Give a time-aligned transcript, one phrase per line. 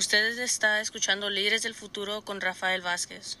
[0.00, 3.38] Usted está escuchando Líderes del Futuro con Rafael Vázquez.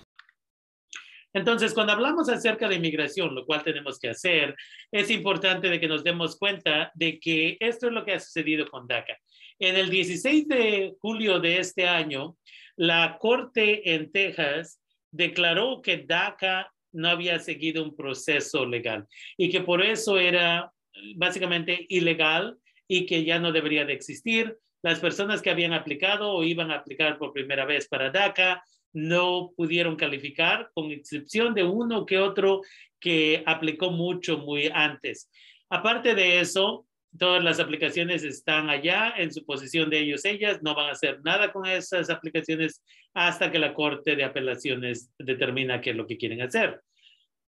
[1.32, 4.54] Entonces, cuando hablamos acerca de inmigración, lo cual tenemos que hacer,
[4.92, 8.68] es importante de que nos demos cuenta de que esto es lo que ha sucedido
[8.68, 9.16] con DACA.
[9.58, 12.36] En el 16 de julio de este año,
[12.76, 19.06] la Corte en Texas declaró que DACA no había seguido un proceso legal
[19.38, 20.70] y que por eso era
[21.16, 24.58] básicamente ilegal y que ya no debería de existir.
[24.82, 28.62] Las personas que habían aplicado o iban a aplicar por primera vez para DACA
[28.92, 32.62] no pudieron calificar, con excepción de uno que otro
[32.98, 35.30] que aplicó mucho muy antes.
[35.68, 36.86] Aparte de eso,
[37.18, 41.20] todas las aplicaciones están allá en su posición de ellos, ellas, no van a hacer
[41.22, 42.82] nada con esas aplicaciones
[43.14, 46.80] hasta que la Corte de Apelaciones determina qué es lo que quieren hacer.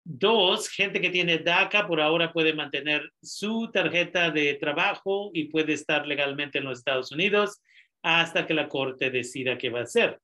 [0.08, 5.74] Dos, gente que tiene DACA por ahora puede mantener su tarjeta de trabajo y puede
[5.74, 7.62] estar legalmente en los Estados Unidos
[8.04, 10.20] hasta que la Corte decida qué va a hacer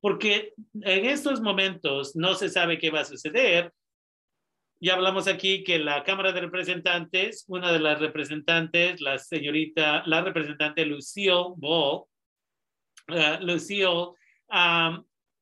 [0.00, 3.72] porque en estos momentos no se sabe qué va a suceder.
[4.82, 10.22] Ya hablamos aquí que la Cámara de Representantes, una de las representantes, la señorita, la
[10.22, 12.04] representante Lucille Ball,
[13.08, 14.14] uh, Lucille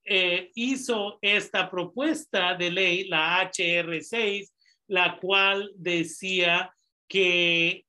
[0.08, 4.50] eh, hizo esta propuesta de ley, la HR6,
[4.88, 6.74] la cual decía
[7.06, 7.84] que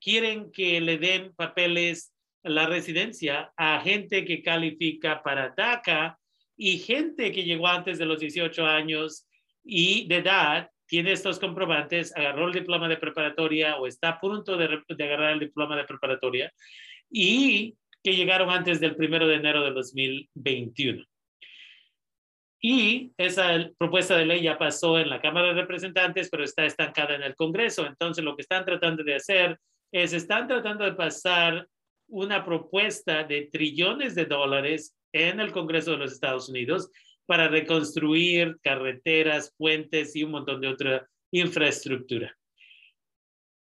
[0.00, 6.18] quieren que le den papeles la residencia a gente que califica para DACA
[6.56, 9.26] y gente que llegó antes de los 18 años
[9.64, 14.56] y de edad tiene estos comprobantes, agarró el diploma de preparatoria o está a punto
[14.56, 16.52] de, agarrar el diploma de preparatoria
[17.10, 21.04] y que llegaron antes del primero de enero de 2021.
[22.66, 27.14] Y esa propuesta de ley ya pasó en la Cámara de Representantes, pero está estancada
[27.14, 27.84] en el Congreso.
[27.84, 29.60] Entonces, lo que están tratando de hacer
[29.92, 31.68] es, están tratando de pasar
[32.08, 36.90] una propuesta de trillones de dólares en el Congreso de los Estados Unidos
[37.26, 42.34] para reconstruir carreteras, puentes y un montón de otra infraestructura.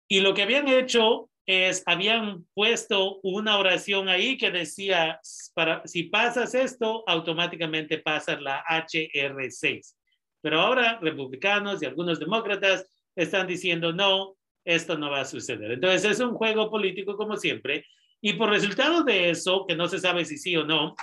[0.08, 5.20] Y lo que habían hecho es, habían puesto una oración ahí que decía,
[5.56, 9.96] para, si pasas esto, automáticamente pasas la HR6.
[10.42, 15.72] Pero ahora republicanos y algunos demócratas están diciendo, no, esto no va a suceder.
[15.72, 17.86] Entonces es un juego político como siempre
[18.22, 20.96] y por resultado de eso, que no se sabe si sí o no,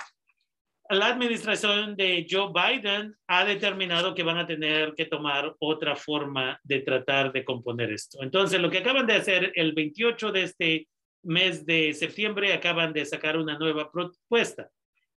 [0.89, 6.59] la administración de Joe Biden ha determinado que van a tener que tomar otra forma
[6.63, 8.21] de tratar de componer esto.
[8.21, 10.87] Entonces, lo que acaban de hacer el 28 de este
[11.23, 14.69] mes de septiembre, acaban de sacar una nueva propuesta.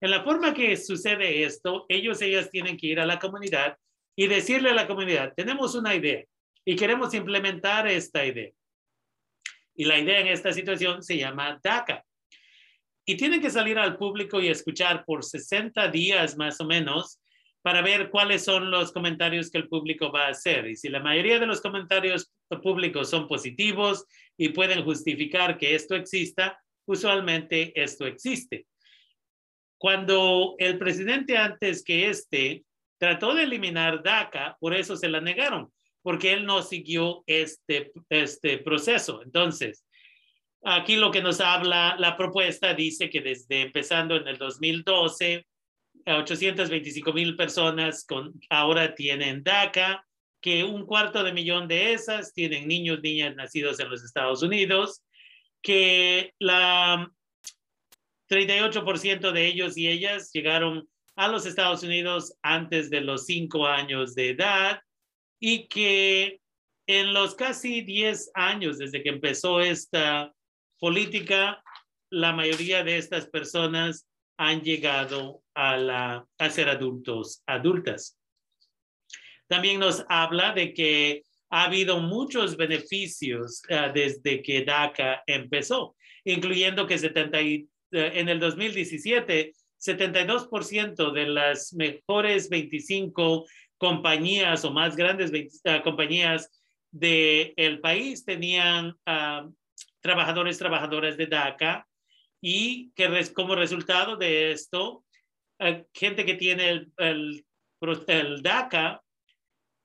[0.00, 3.76] En la forma que sucede esto, ellos, ellas tienen que ir a la comunidad
[4.14, 6.24] y decirle a la comunidad, tenemos una idea
[6.64, 8.50] y queremos implementar esta idea.
[9.74, 12.04] Y la idea en esta situación se llama DACA.
[13.06, 17.20] Y tienen que salir al público y escuchar por 60 días más o menos
[17.62, 20.66] para ver cuáles son los comentarios que el público va a hacer.
[20.66, 24.04] Y si la mayoría de los comentarios públicos son positivos
[24.36, 28.66] y pueden justificar que esto exista, usualmente esto existe.
[29.78, 32.64] Cuando el presidente antes que este
[32.98, 35.72] trató de eliminar DACA, por eso se la negaron,
[36.02, 39.22] porque él no siguió este, este proceso.
[39.22, 39.85] Entonces,
[40.66, 45.46] aquí lo que nos habla la propuesta dice que desde empezando en el 2012,
[46.06, 50.04] 825 mil personas con, ahora tienen DACA,
[50.40, 55.02] que un cuarto de millón de esas tienen niños, niñas nacidos en los Estados Unidos,
[55.62, 57.10] que la
[58.28, 64.14] 38% de ellos y ellas llegaron a los Estados Unidos antes de los cinco años
[64.14, 64.80] de edad,
[65.40, 66.40] y que
[66.88, 70.32] en los casi 10 años desde que empezó esta
[70.78, 71.62] política,
[72.10, 78.18] la mayoría de estas personas han llegado a, la, a ser adultos, adultas.
[79.48, 86.86] También nos habla de que ha habido muchos beneficios uh, desde que DACA empezó, incluyendo
[86.86, 93.46] que 70 y, uh, en el 2017, 72% de las mejores 25
[93.78, 96.50] compañías o más grandes uh, compañías
[96.90, 99.52] del país tenían uh,
[100.00, 101.86] trabajadores, trabajadoras de DACA
[102.40, 105.04] y que como resultado de esto,
[105.60, 107.46] uh, gente que tiene el, el,
[108.06, 109.02] el DACA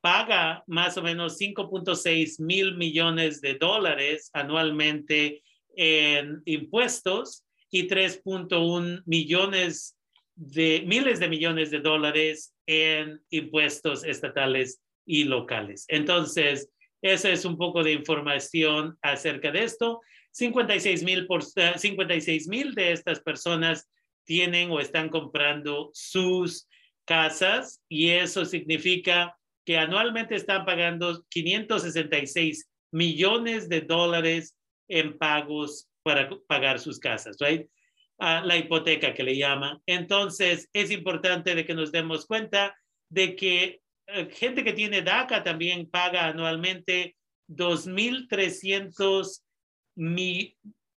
[0.01, 5.43] paga más o menos 5.6 mil millones de dólares anualmente
[5.75, 9.97] en impuestos y 3.1 millones
[10.35, 15.85] de miles de millones de dólares en impuestos estatales y locales.
[15.87, 16.69] Entonces,
[17.01, 20.01] esa es un poco de información acerca de esto.
[20.31, 21.27] 56 mil
[21.75, 23.89] 56 mil de estas personas
[24.23, 26.67] tienen o están comprando sus
[27.05, 34.55] casas y eso significa que anualmente están pagando 566 millones de dólares
[34.87, 37.67] en pagos para pagar sus casas, right?
[38.21, 39.81] la hipoteca que le llaman.
[39.87, 42.75] Entonces, es importante de que nos demos cuenta
[43.09, 43.81] de que eh,
[44.31, 47.15] gente que tiene DACA también paga anualmente
[47.49, 49.41] 2.300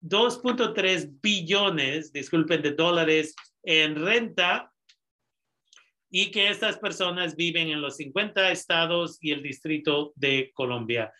[0.03, 4.69] 2.3 billones, disculpen, de dólares en renta
[6.11, 11.11] y que estas personas viven en los 50 estados y el distrito de Colombia.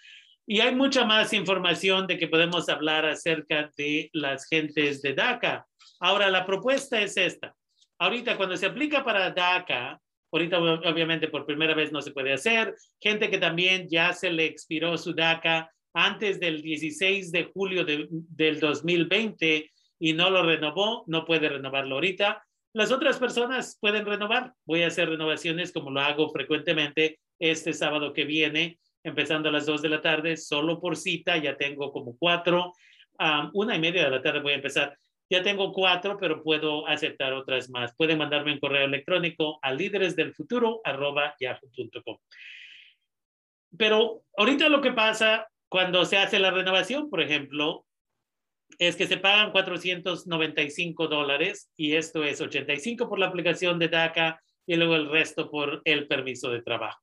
[0.45, 5.65] Y hay mucha más información de que podemos hablar acerca de las gentes de DACA.
[6.01, 7.56] Ahora, la propuesta es esta.
[7.97, 10.00] Ahorita, cuando se aplica para DACA,
[10.38, 14.45] ahorita obviamente por primera vez no se puede hacer, gente que también ya se le
[14.45, 21.24] expiró su DACA antes del 16 de julio del 2020 y no lo renovó, no
[21.24, 22.44] puede renovarlo ahorita.
[22.74, 24.53] Las otras personas pueden renovar.
[24.65, 29.65] Voy a hacer renovaciones como lo hago frecuentemente este sábado que viene empezando a las
[29.65, 32.74] 2 de la tarde, solo por cita, ya tengo como cuatro,
[33.53, 34.97] una y media de la tarde voy a empezar.
[35.33, 37.95] Ya tengo cuatro, pero puedo aceptar otras más.
[37.95, 42.18] Pueden mandarme un correo electrónico a líderesdelfuturo.yahoo.com.
[43.75, 47.83] Pero ahorita lo que pasa cuando se hace la renovación, por ejemplo,
[48.77, 54.39] es que se pagan 495 dólares y esto es 85 por la aplicación de DACA
[54.68, 57.01] y luego el resto por el permiso de trabajo.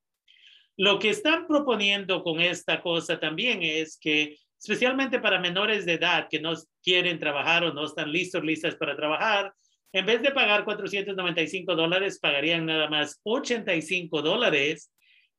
[0.77, 6.29] Lo que están proponiendo con esta cosa también es que, especialmente para menores de edad
[6.31, 6.53] que no
[6.83, 9.53] quieren trabajar o no están listos, listas para trabajar,
[9.93, 14.93] en vez de pagar 495 dólares, pagarían nada más 85 dólares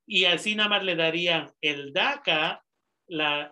[0.05, 2.61] y así nada más le darían el DACA,
[3.07, 3.51] la,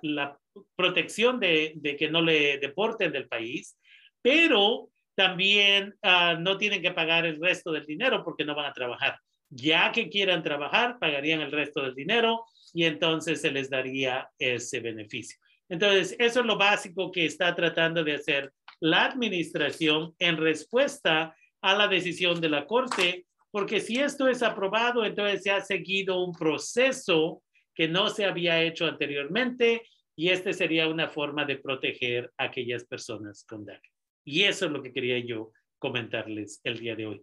[0.75, 3.77] protección de, que no le deporten del país,
[4.21, 8.73] pero también ah, no tienen que pagar el resto del dinero porque no van a
[8.73, 9.19] trabajar
[9.49, 14.79] ya que quieran trabajar, pagarían el resto del dinero y entonces se les daría ese
[14.79, 15.39] beneficio.
[15.69, 21.75] Entonces, eso es lo básico que está tratando de hacer la administración en respuesta a
[21.75, 26.33] la decisión de la Corte, porque si esto es aprobado, entonces se ha seguido un
[26.33, 27.43] proceso
[27.75, 29.83] que no se había hecho anteriormente
[30.15, 33.89] y este sería una forma de proteger a aquellas personas con DACA.
[34.25, 37.21] Y eso es lo que quería yo comentarles el día de hoy.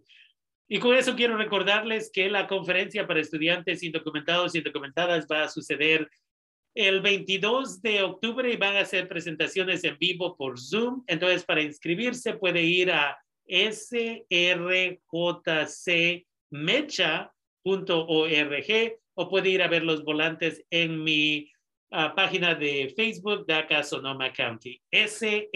[0.67, 5.49] Y con eso quiero recordarles que la conferencia para estudiantes indocumentados y indocumentadas va a
[5.49, 6.09] suceder
[6.77, 11.03] el 22 de octubre van a hacer presentaciones en vivo por Zoom.
[11.07, 14.27] Entonces, para inscribirse puede ir a srjcmecha.org
[19.15, 21.49] o puede ir a ver los volantes en mi
[21.89, 24.79] ah, página de Facebook, DACA Sonoma County.
[24.91, 25.47] srjcmecha.org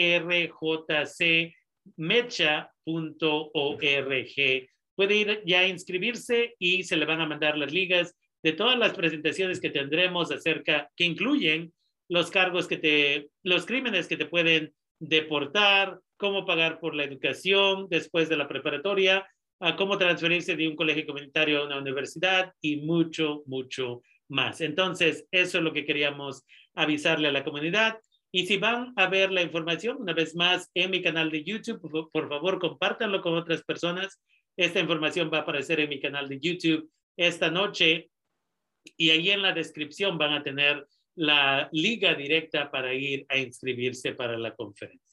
[4.96, 8.78] puede ir ya a inscribirse y se le van a mandar las ligas de todas
[8.78, 11.74] las presentaciones que tendremos acerca, que incluyen
[12.10, 17.88] los cargos que te, los crímenes que te pueden deportar, cómo pagar por la educación
[17.90, 19.28] después de la preparatoria,
[19.78, 24.62] cómo transferirse de un colegio comunitario a una universidad y mucho, mucho más.
[24.62, 26.44] Entonces, eso es lo que queríamos
[26.76, 28.00] avisarle a la comunidad.
[28.32, 32.10] Y si van a ver la información, una vez más, en mi canal de YouTube,
[32.12, 34.20] por favor, compártanlo con otras personas
[34.58, 38.10] esta información va a aparecer en mi canal de YouTube esta noche
[38.98, 44.14] y ahí en la descripción van a tener la liga directa para ir a inscribirse
[44.14, 45.11] para la conferencia.